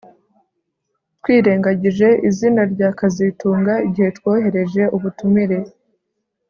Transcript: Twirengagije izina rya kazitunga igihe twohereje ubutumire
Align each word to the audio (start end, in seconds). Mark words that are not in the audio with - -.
Twirengagije 1.21 2.07
izina 2.29 2.61
rya 2.73 2.89
kazitunga 2.99 3.73
igihe 3.87 4.09
twohereje 4.17 4.83
ubutumire 4.95 5.57